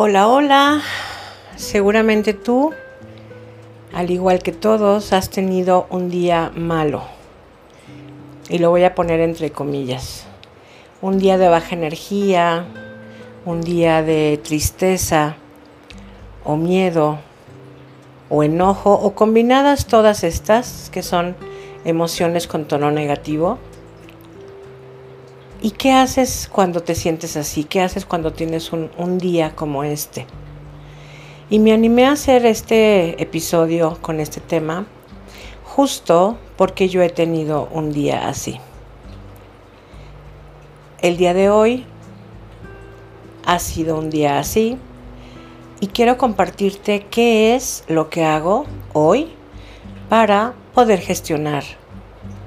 [0.00, 0.80] Hola, hola.
[1.56, 2.70] Seguramente tú,
[3.92, 7.02] al igual que todos, has tenido un día malo.
[8.48, 10.24] Y lo voy a poner entre comillas.
[11.02, 12.64] Un día de baja energía,
[13.44, 15.34] un día de tristeza
[16.44, 17.18] o miedo
[18.30, 21.34] o enojo o combinadas todas estas que son
[21.84, 23.58] emociones con tono negativo.
[25.68, 27.62] ¿Y qué haces cuando te sientes así?
[27.62, 30.24] ¿Qué haces cuando tienes un, un, día como este?
[31.50, 34.86] Y me animé a hacer este episodio con este tema
[35.64, 38.58] justo porque yo he tenido un día así.
[41.02, 41.84] El día de hoy
[43.44, 44.78] ha sido un día así
[45.80, 49.28] y quiero compartirte qué es lo que hago hoy
[50.08, 51.64] para poder gestionar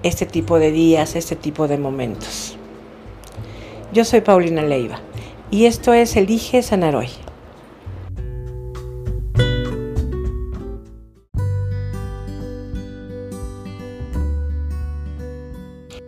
[0.02, 2.58] este tipo de días, este tipo de momentos.
[3.94, 5.02] Yo soy Paulina Leiva
[5.50, 7.10] y esto es Elige Sanar Hoy.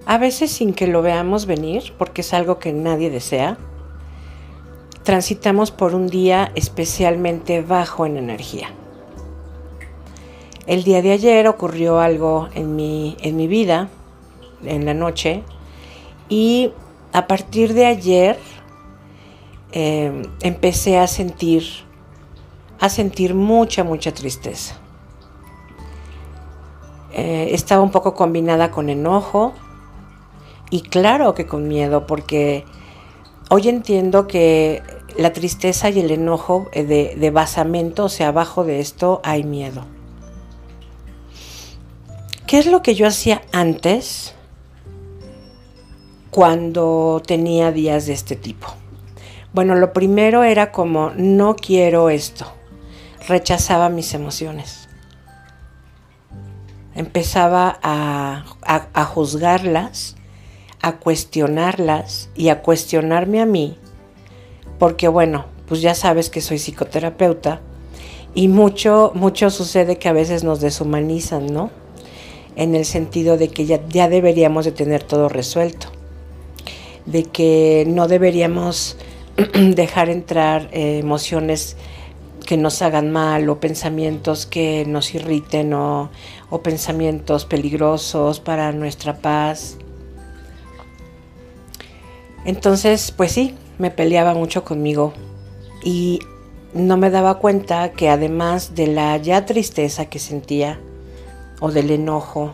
[0.06, 3.58] A veces sin que lo veamos venir, porque es algo que nadie desea,
[5.04, 8.70] transitamos por un día especialmente bajo en energía.
[10.68, 13.90] El día de ayer ocurrió algo en mi, en mi vida,
[14.64, 15.44] en la noche,
[16.30, 16.72] y
[17.14, 18.38] a partir de ayer
[19.72, 21.64] eh, empecé a sentir,
[22.80, 24.76] a sentir mucha, mucha tristeza.
[27.12, 29.54] Eh, estaba un poco combinada con enojo
[30.72, 32.66] y claro que con miedo, porque
[33.52, 34.82] hoy entiendo que
[35.16, 39.86] la tristeza y el enojo de, de basamento, o sea, abajo de esto hay miedo.
[42.48, 44.34] ¿Qué es lo que yo hacía antes?
[46.34, 48.68] Cuando tenía días de este tipo?
[49.54, 52.52] Bueno, lo primero era como, no quiero esto.
[53.28, 54.90] Rechazaba mis emociones.
[56.96, 58.46] Empezaba a,
[59.14, 60.16] juzgarlas,
[60.82, 63.78] a cuestionarlas y a cuestionarme a mí,
[64.80, 67.62] porque bueno, pues ya sabes que soy psicoterapeuta
[68.34, 71.70] y mucho, mucho sucede que a veces nos deshumanizan, ¿no?
[72.56, 75.93] En el sentido de que ya, ya deberíamos de tener todo resuelto
[77.06, 78.98] de que no deberíamos
[79.54, 81.76] dejar entrar eh, emociones
[82.46, 86.10] que nos hagan mal o pensamientos que nos irriten o,
[86.50, 89.78] o pensamientos peligrosos para nuestra paz.
[92.46, 95.14] Entonces, pues sí, me peleaba mucho conmigo
[95.84, 96.20] y
[96.74, 100.80] no me daba cuenta que además de la ya tristeza que sentía
[101.60, 102.54] o del enojo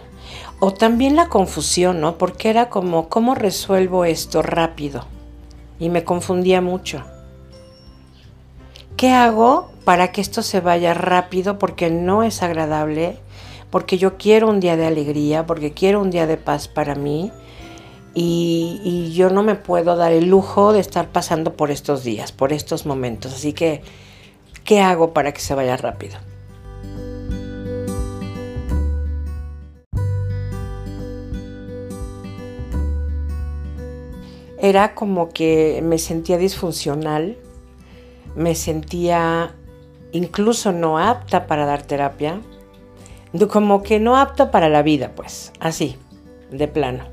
[0.60, 2.18] o también la confusión, ¿no?
[2.18, 5.06] Porque era como, ¿cómo resuelvo esto rápido?
[5.80, 7.04] Y me confundía mucho.
[8.98, 11.58] ¿Qué hago para que esto se vaya rápido?
[11.58, 13.18] Porque no es agradable,
[13.70, 17.32] porque yo quiero un día de alegría, porque quiero un día de paz para mí.
[18.14, 22.32] Y, y, yo no me puedo dar el lujo de estar pasando por estos días,
[22.32, 23.34] por estos momentos.
[23.34, 23.82] Así que,
[24.66, 26.18] ¿qué hago para que se vaya rápido?
[34.60, 37.38] Era como que me sentía disfuncional,
[38.36, 39.56] me sentía
[40.12, 42.42] incluso no apta para dar terapia,
[43.50, 45.96] como que no apta para la vida, pues, así,
[46.52, 47.06] de plano.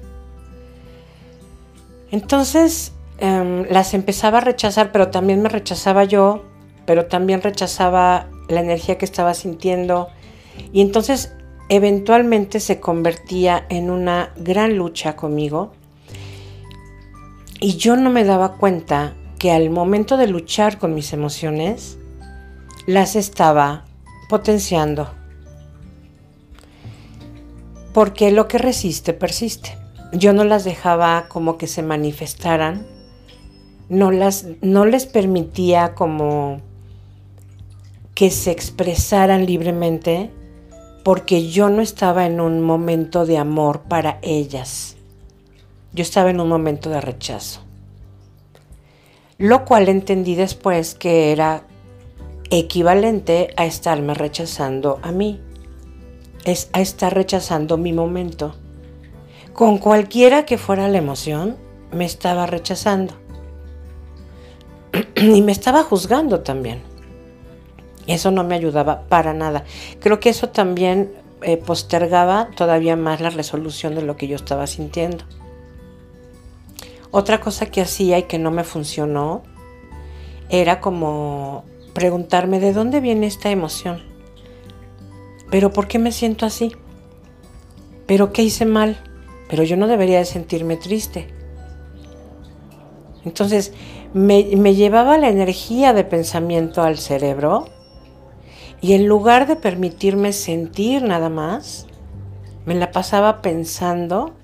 [2.10, 6.44] Entonces um, las empezaba a rechazar, pero también me rechazaba yo,
[6.84, 10.08] pero también rechazaba la energía que estaba sintiendo.
[10.72, 11.34] Y entonces
[11.68, 15.72] eventualmente se convertía en una gran lucha conmigo
[17.60, 21.98] y yo no me daba cuenta que al momento de luchar con mis emociones,
[22.86, 23.84] las estaba
[24.28, 25.08] potenciando.
[27.92, 29.76] Porque lo que resiste, persiste.
[30.12, 32.86] Yo no las dejaba como que se manifestaran,
[33.88, 36.60] no, las, no les permitía como
[38.14, 40.30] que se expresaran libremente
[41.04, 44.95] porque yo no estaba en un momento de amor para ellas
[45.96, 47.62] yo estaba en un momento de rechazo.
[49.38, 51.62] Lo cual entendí después que era
[52.50, 55.40] equivalente a estarme rechazando a mí.
[56.44, 58.54] Es a estar rechazando mi momento.
[59.54, 61.56] Con cualquiera que fuera la emoción,
[61.92, 63.14] me estaba rechazando.
[65.16, 66.82] y me estaba juzgando también.
[68.06, 69.64] Eso no me ayudaba para nada.
[70.00, 74.66] Creo que eso también eh, postergaba todavía más la resolución de lo que yo estaba
[74.66, 75.24] sintiendo.
[77.16, 79.42] Otra cosa que hacía y que no me funcionó
[80.50, 81.64] era como
[81.94, 84.02] preguntarme de dónde viene esta emoción.
[85.50, 86.72] Pero ¿por qué me siento así?
[88.04, 88.98] ¿Pero qué hice mal?
[89.48, 91.28] Pero yo no debería de sentirme triste.
[93.24, 93.72] Entonces
[94.12, 94.42] me,
[94.74, 97.64] llevaba la energía de pensamiento al cerebro
[98.82, 101.86] y en lugar de permitirme sentir nada más,
[102.66, 104.34] me la pasaba pensando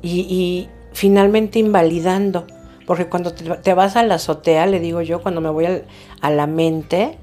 [0.00, 2.46] y, finalmente invalidando.
[2.86, 5.66] Porque cuando te, vas a la azotea, le digo yo, cuando me voy
[6.20, 7.18] a la mente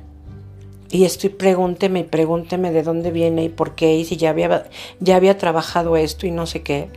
[0.91, 4.69] y estoy pregúnteme y pregúnteme de dónde viene y por qué y si ya había,
[5.00, 6.89] ya había trabajado esto y no sé qué,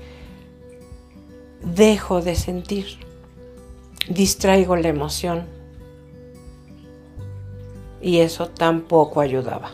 [1.62, 2.86] dejo de sentir,
[4.08, 5.46] distraigo la emoción
[8.02, 9.72] y eso tampoco ayudaba.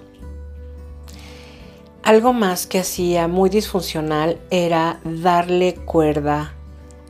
[2.03, 6.55] Algo más que hacía muy disfuncional era darle cuerda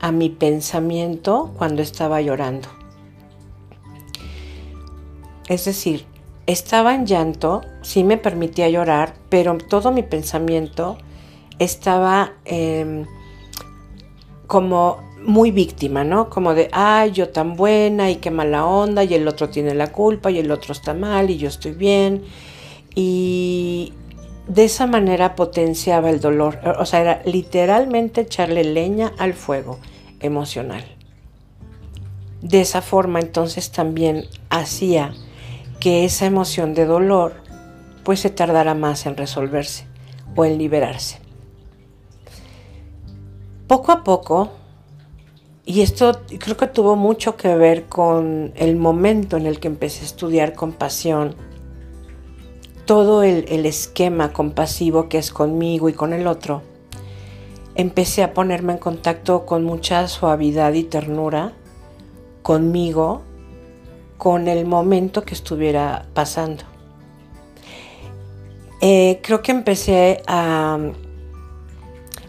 [0.01, 2.69] a mi pensamiento cuando estaba llorando.
[5.49, 6.07] Es decir,
[6.47, 10.97] estaba en llanto, sí me permitía llorar, pero todo mi pensamiento
[11.59, 13.05] estaba em,
[14.47, 16.31] como muy víctima, ¿no?
[16.31, 19.89] Como de, ay, yo tan buena y qué mala onda, y el otro tiene la
[19.89, 22.23] culpa, y el otro está mal, y yo estoy bien.
[22.95, 23.93] Y
[24.49, 26.59] de esa manera potenciaba el dolor.
[26.79, 29.79] O sea, era literalmente echarle leña al fuego
[30.21, 30.85] emocional.
[32.43, 35.13] De esa forma entonces también hacía
[35.79, 37.35] que esa emoción de dolor
[38.05, 39.87] pues se tardara más en resolverse
[40.37, 41.19] o en liberarse.
[43.67, 44.51] Poco a poco,
[45.65, 50.01] y esto creo que tuvo mucho que ver con el momento en el que empecé
[50.03, 51.37] a estudiar compasión,
[52.85, 56.63] todo el, el esquema compasivo que es conmigo y con el otro,
[57.81, 61.53] empecé a ponerme en contacto con mucha suavidad y ternura
[62.43, 63.23] conmigo,
[64.19, 66.65] con el momento que estuviera pasando.
[68.81, 70.79] Eh, creo que empecé a,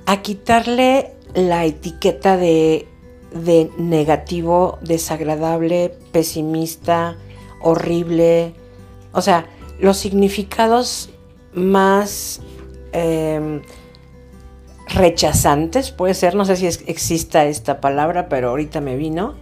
[0.05, 2.87] a quitarle la etiqueta de,
[3.33, 7.17] de negativo, desagradable, pesimista,
[7.61, 8.53] horrible.
[9.13, 9.47] O sea,
[9.79, 11.09] los significados
[11.53, 12.41] más
[12.91, 13.61] em,
[14.93, 19.35] rechazantes, puede ser, no sé si exista esta palabra, pero ahorita me vino,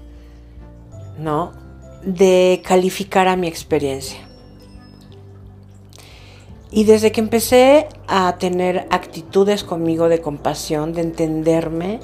[1.17, 1.51] ¿no?
[2.03, 4.19] De calificar a mi experiencia.
[6.71, 11.99] Y desde que empecé a tener actitudes conmigo de compasión, de entenderme,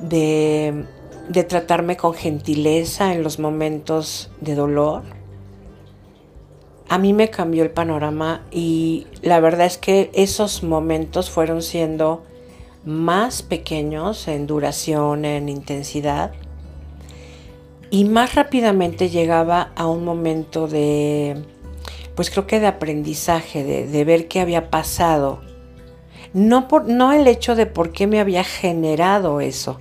[0.00, 0.84] de,
[1.28, 5.02] de tratarme con gentileza en los momentos de dolor,
[6.88, 12.22] a mí me cambió el panorama y la verdad es que esos momentos fueron siendo
[12.84, 16.32] más pequeños en duración, en intensidad,
[17.90, 21.44] y más rápidamente llegaba a un momento de,
[22.14, 25.40] pues creo que de aprendizaje, de, ver qué había pasado.
[26.32, 29.80] No, por, no el hecho de por qué me había generado eso,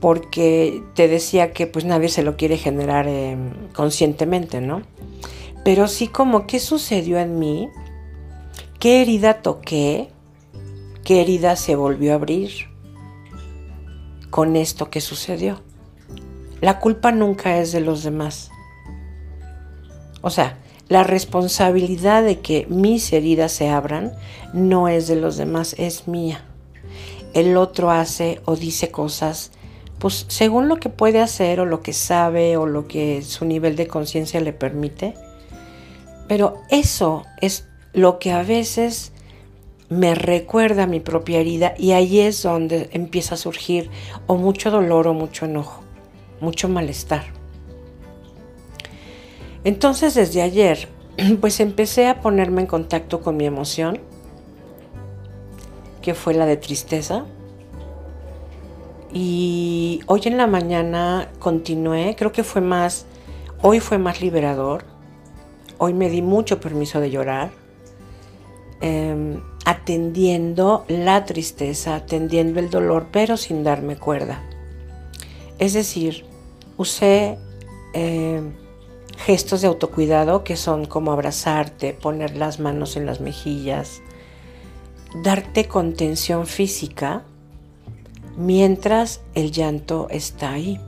[0.00, 4.82] porque te decía que pues nadie se lo quiere generar em, conscientemente, ¿no?
[5.64, 7.68] Pero sí como qué sucedió en mí,
[8.78, 10.08] qué herida toqué,
[11.04, 12.50] qué herida se volvió a abrir
[14.30, 15.60] con esto que sucedió.
[16.60, 18.50] La culpa nunca es de los demás.
[20.22, 24.12] O sea, la responsabilidad de que mis heridas se abran
[24.52, 26.44] no es de los demás, es mía.
[27.32, 29.50] El otro hace o dice cosas,
[29.98, 33.76] pues según lo que puede hacer o lo que sabe o lo que su nivel
[33.76, 35.14] de conciencia le permite.
[36.28, 39.13] Pero eso es lo que a veces
[39.88, 43.90] me recuerda mi propia herida y ahí es donde empieza a surgir
[44.26, 45.82] o mucho dolor o mucho enojo,
[46.40, 47.24] mucho malestar.
[49.64, 50.88] Entonces desde ayer
[51.40, 54.00] pues empecé a ponerme en contacto con mi emoción,
[56.02, 57.24] que fue la de tristeza.
[59.12, 63.06] Y hoy en la mañana continué, creo que fue más,
[63.62, 64.84] hoy fue más liberador,
[65.78, 67.52] hoy me di mucho permiso de llorar.
[68.80, 74.42] Em, atendiendo la tristeza, atendiendo el dolor, pero sin darme cuerda.
[75.58, 76.24] Es decir,
[76.76, 77.38] usé
[77.94, 78.42] eh,
[79.18, 84.02] gestos de autocuidado que son como abrazarte, poner las manos en las mejillas,
[85.22, 87.22] darte contención física
[88.36, 90.80] mientras el llanto está ahí.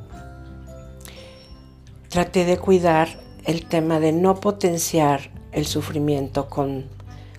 [2.09, 3.09] Traté de cuidar
[3.45, 6.96] el tema de no potenciar el sufrimiento con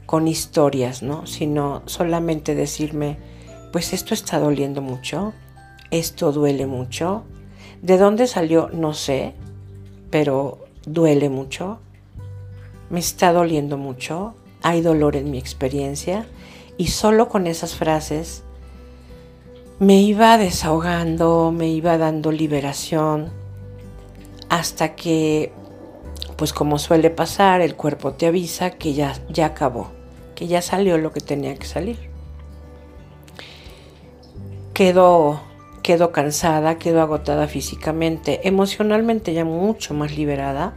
[0.07, 1.27] con historias, ¿no?
[1.27, 3.17] Sino solamente decirme,
[3.71, 5.33] pues esto está doliendo mucho,
[5.91, 7.25] esto duele mucho,
[7.83, 8.69] ¿de dónde salió?
[8.73, 9.35] No sé,
[10.09, 11.79] pero duele mucho,
[12.89, 14.33] me está doliendo mucho,
[14.63, 16.25] hay dolor en mi experiencia
[16.77, 18.43] y solo con esas frases
[19.79, 23.29] me iba desahogando, me iba dando liberación
[24.49, 25.51] hasta que,
[26.37, 29.96] pues como suele pasar, el cuerpo te avisa que ya, ya acabó,
[30.37, 31.97] que ya salió lo que tenía que salir.
[34.75, 35.41] Quedo,
[35.81, 40.75] quedo cansada, quedo agotada físicamente, emocionalmente ya mucho más liberada,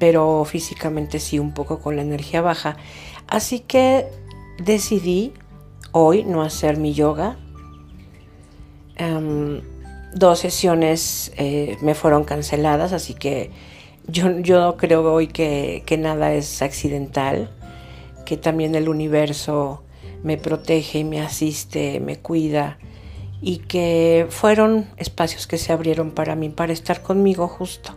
[0.00, 2.76] pero físicamente sí un poco con la energía baja.
[3.28, 4.08] Así que
[4.58, 5.32] decidí
[5.92, 7.36] hoy no hacer mi yoga.
[8.96, 9.60] Em,
[10.12, 13.52] dos sesiones eh, me fueron canceladas, así que
[14.08, 17.50] yo, yo creo hoy que, que, nada es accidental,
[18.26, 19.82] que también el universo
[20.22, 22.78] me protege y me asiste, me cuida
[23.40, 27.94] y que fueron espacios que se abrieron para mí, para estar conmigo justo,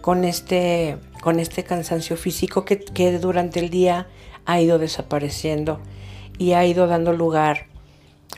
[0.00, 4.06] con este, con este cansancio físico que, durante el día
[4.44, 5.80] ha ido desapareciendo
[6.38, 7.66] y ha ido dando lugar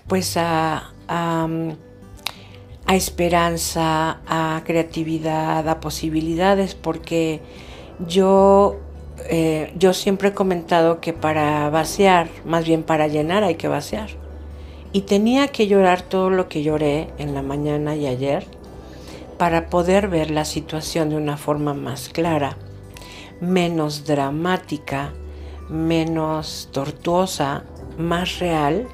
[0.06, 1.48] pues a, a,
[2.88, 7.42] esperanza, a creatividad, a posibilidades, porque
[8.06, 8.80] yo,
[9.24, 14.10] eh, yo siempre he comentado que para vaciar, más bien para llenar hay que vaciar.
[14.92, 18.46] Y tenía que llorar todo lo que lloré en la mañana y ayer
[19.36, 22.56] para poder ver la situación de una forma más clara,
[23.40, 25.12] menos dramática,
[25.68, 27.64] menos tortuosa,
[27.98, 28.88] más real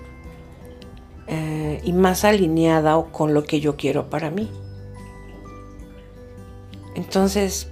[1.26, 4.50] eh, y más alineada con lo que yo quiero para mí.
[6.94, 7.68] Entonces,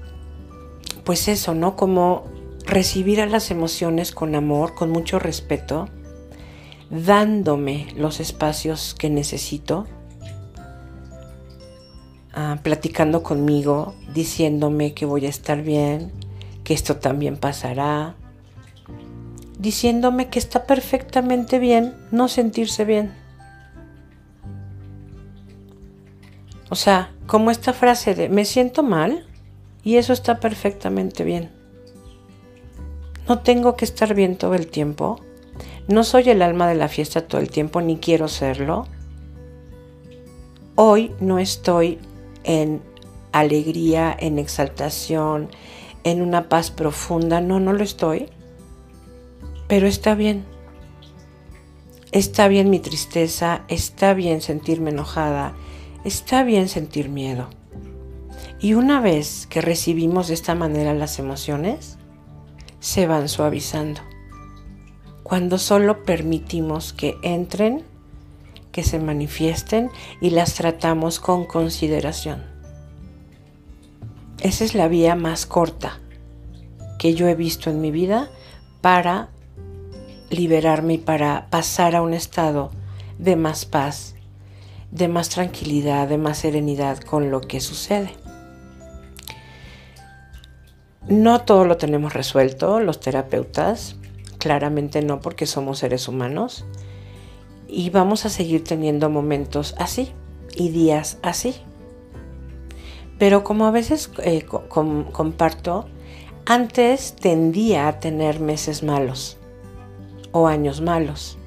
[1.04, 1.76] pues eso, ¿no?
[1.76, 2.31] Como
[2.66, 5.88] recibir a las emociones con amor, con mucho respeto,
[6.90, 9.86] dándome los espacios que necesito,
[12.34, 16.12] ah, platicando conmigo, diciéndome que voy a estar bien,
[16.64, 18.14] que esto también pasará,
[19.58, 23.12] diciéndome que está perfectamente bien no sentirse bien.
[26.68, 29.26] O sea, como esta frase de me siento mal
[29.84, 31.61] y eso está perfectamente bien.
[33.28, 35.20] No tengo que estar bien todo el tiempo.
[35.88, 38.86] No soy el alma de la fiesta todo el tiempo, ni quiero serlo.
[40.74, 41.98] Hoy no estoy
[42.44, 42.82] en
[43.30, 45.48] alegría, en exaltación,
[46.04, 47.40] en una paz profunda.
[47.40, 48.28] No, no lo estoy.
[49.68, 50.44] Pero está bien.
[52.10, 55.54] Está bien mi tristeza, está bien sentirme enojada,
[56.04, 57.48] está bien sentir miedo.
[58.60, 61.96] Y una vez que recibimos de esta manera las emociones,
[62.82, 64.00] se van suavizando.
[65.22, 67.84] Cuando solo permitimos que entren,
[68.72, 72.42] que se manifiesten y las tratamos con consideración.
[74.40, 76.00] Esa es la vía más corta
[76.98, 78.28] que yo he visto en mi vida
[78.80, 79.28] para
[80.30, 82.72] liberarme y para pasar a un estado
[83.16, 84.16] de más paz,
[84.90, 88.21] de más tranquilidad, de más serenidad con lo que sucede.
[91.08, 93.96] No todo lo tenemos resuelto los terapeutas,
[94.38, 96.64] claramente no porque somos seres humanos
[97.68, 100.12] y vamos a seguir teniendo momentos así
[100.54, 101.56] y días así.
[103.18, 105.86] Pero como a veces eh, comparto,
[106.44, 109.38] antes tendía a tener meses malos
[110.32, 111.38] o años malos.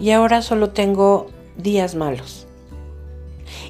[0.00, 1.26] Y ahora solo tengo
[1.56, 2.46] días malos.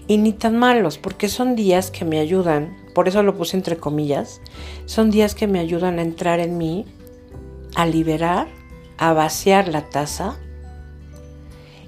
[0.06, 3.76] Y ni tan malos, porque son días que me ayudan, por eso lo puse entre
[3.76, 4.40] comillas,
[4.86, 6.84] son días que me ayudan a entrar en mí,
[7.74, 8.48] a liberar,
[8.98, 10.36] a vaciar la taza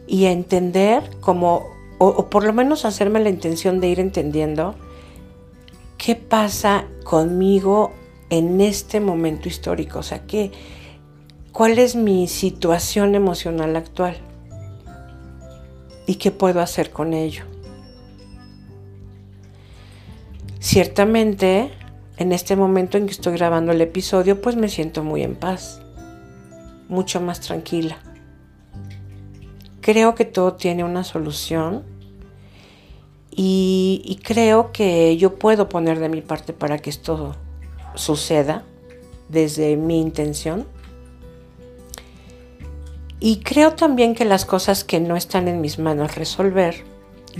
[0.07, 1.67] y a entender como,
[1.99, 4.75] o, o por lo menos hacerme la intención de ir entendiendo
[5.99, 7.93] qué pasa conmigo
[8.31, 10.51] en este momento histórico, o sea, qué,
[11.53, 14.17] cuál es mi situación emocional actual
[16.07, 17.45] y qué puedo hacer con ello.
[20.75, 21.71] Ciertamente,
[22.17, 25.81] en este momento en que estoy grabando el episodio, pues me siento muy en paz,
[26.89, 27.99] mucho más tranquila.
[29.81, 31.85] Creo que todo tiene una solución
[33.31, 37.37] y, y creo que yo puedo poner de mi parte para que esto
[37.95, 38.65] suceda
[39.29, 40.67] desde mi intención
[43.21, 46.83] y creo también que las cosas que no están en mis manos resolver,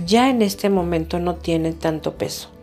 [0.05, 2.54] ya en este momento no tienen tanto peso.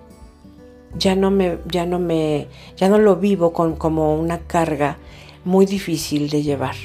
[0.96, 4.98] Ya no me, ya no me, ya no lo vivo con, como una carga
[5.44, 6.76] muy difícil de llevar.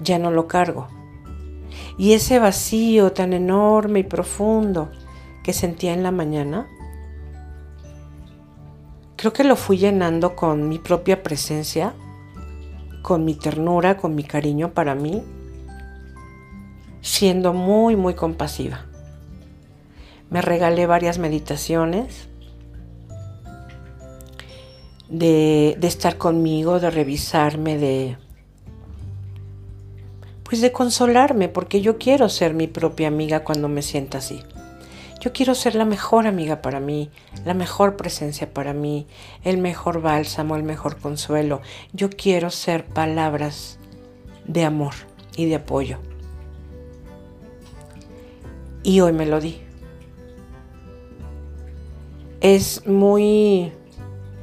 [0.00, 0.88] Ya no lo cargo.
[1.98, 4.90] Y ese vacío tan enorme y profundo
[5.42, 6.66] que sentía en la mañana,
[9.16, 11.94] creo que lo fui llenando con mi propia presencia,
[13.02, 15.22] con mi ternura, con mi cariño para mí,
[17.00, 18.86] siendo muy, muy compasiva.
[20.30, 22.28] Me regalé varias meditaciones
[25.08, 28.16] de, estar conmigo, de revisarme, de
[30.44, 34.42] pues de consolarme, porque yo quiero ser mi propia amiga cuando me sienta así.
[35.20, 37.10] Yo quiero ser la mejor amiga para mí,
[37.46, 39.06] la mejor presencia para mí,
[39.42, 41.62] el mejor bálsamo, el mejor consuelo.
[41.94, 43.78] Yo quiero ser palabras
[44.46, 44.92] de amor
[45.34, 45.98] y de apoyo.
[48.82, 49.60] Y hoy me lo di.
[52.42, 53.72] Es muy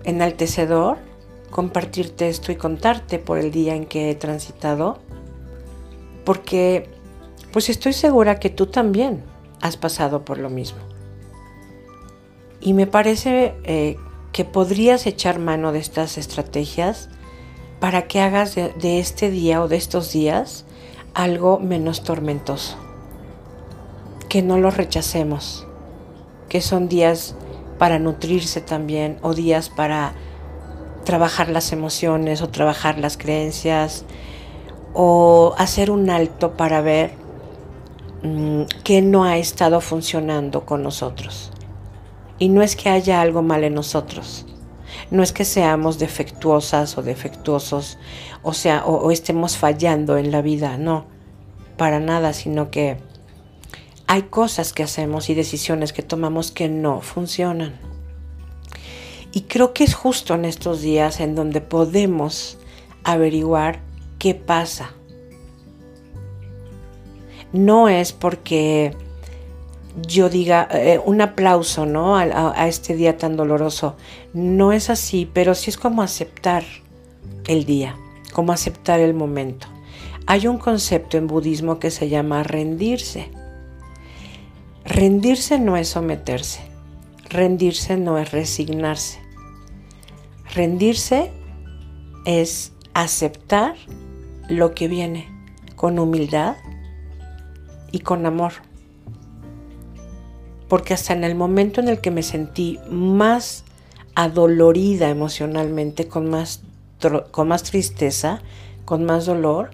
[0.03, 0.97] enaltecedor
[1.51, 4.97] compartirte esto y contarte por el día en que he transitado,
[6.25, 6.89] porque
[7.51, 9.23] pues estoy segura que tú también
[9.59, 10.79] has pasado por lo mismo.
[12.61, 13.97] Y me parece eh,
[14.31, 17.09] que podrías echar mano de estas estrategias
[17.79, 20.65] para que hagas de, de este día o de estos días
[21.13, 22.77] algo menos tormentoso.
[24.29, 25.67] Que no los rechacemos,
[26.47, 27.35] que son días
[27.81, 30.13] para nutrirse también o días para
[31.03, 34.05] trabajar las emociones o trabajar las creencias
[34.93, 37.19] o hacer un alto para ver
[38.23, 41.51] Mm, que no ha estado funcionando con nosotros.
[42.37, 44.45] Y no es que haya algo mal en nosotros.
[45.09, 47.97] No es que seamos defectuosas o defectuosos,
[48.43, 51.05] o sea, o estemos fallando en la vida, no,
[51.77, 52.97] para nada, sino que
[54.11, 57.79] hay cosas que hacemos y decisiones que tomamos que no funcionan.
[59.31, 62.57] Y creo que es justo en estos días en donde podemos
[63.03, 63.79] averiguar
[64.19, 64.93] qué pasa
[67.53, 68.95] no es porque
[70.07, 72.15] yo diga eh, un aplauso, ¿no?
[72.15, 73.95] A, este día tan doloroso.
[74.33, 76.63] No es así, pero sí es como aceptar
[77.47, 77.97] el día,
[78.31, 79.67] como aceptar el momento.
[80.27, 83.29] Hay un concepto en budismo que se llama rendirse.
[84.85, 86.61] Rendirse no es someterse.
[87.29, 89.19] Rendirse no es resignarse.
[90.53, 91.31] Rendirse
[92.25, 93.75] es aceptar
[94.49, 95.27] lo que viene
[95.75, 96.57] con humildad
[97.91, 98.53] y con amor.
[100.67, 103.65] Porque hasta en el momento en el que me sentí más
[104.15, 106.63] adolorida emocionalmente, con más,
[107.31, 108.41] con más tristeza,
[108.85, 109.71] con más dolor,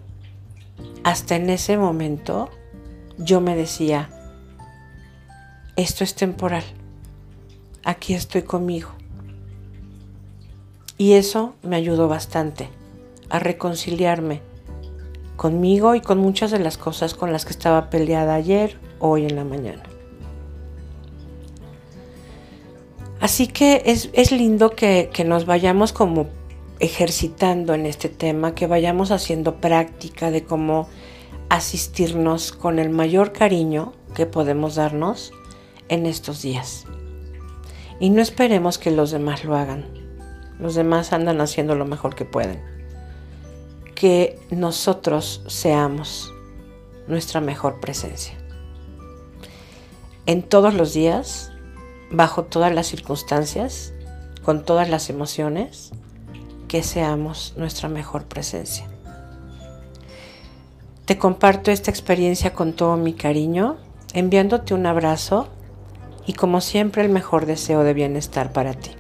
[1.04, 2.50] hasta en ese momento
[3.18, 4.10] yo me decía,
[5.78, 6.64] esto es temporal,
[7.84, 8.90] aquí estoy conmigo.
[10.98, 12.70] Y eso me ayudó bastante
[13.30, 14.42] a reconciliarme
[15.36, 19.36] conmigo y con muchas de las cosas con las que estaba peleada ayer, hoy en
[19.36, 19.84] la mañana.
[23.22, 26.26] Así que es, lindo que, que nos vayamos como
[26.80, 30.88] ejercitando en este tema, que vayamos haciendo práctica de cómo
[31.50, 35.34] asistirnos con el mayor cariño que podemos darnos
[35.90, 36.86] en estos días.
[38.00, 39.86] Y no esperemos que los demás lo hagan.
[40.60, 42.78] Los demás andan haciendo lo mejor que pueden
[43.98, 46.32] que nosotros seamos
[47.08, 48.36] nuestra mejor presencia.
[50.28, 51.52] En todos los días,
[52.12, 53.94] bajo todas las circunstancias,
[54.44, 55.94] con todas las emociones,
[56.68, 58.88] que seamos nuestra mejor presencia.
[61.06, 63.78] Te comparto esta experiencia con todo mi cariño,
[64.14, 65.48] enviándote un abrazo
[66.28, 68.92] y como siempre el mejor deseo de bienestar para ti.